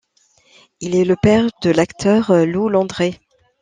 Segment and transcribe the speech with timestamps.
[0.79, 3.19] Il est le père de l'acteur Lou Landré.